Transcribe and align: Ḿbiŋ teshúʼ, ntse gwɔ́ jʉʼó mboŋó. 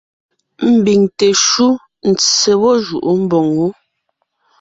Ḿbiŋ 0.73 1.01
teshúʼ, 1.17 1.77
ntse 2.09 2.51
gwɔ́ 2.59 2.75
jʉʼó 2.85 3.11
mboŋó. 3.23 3.65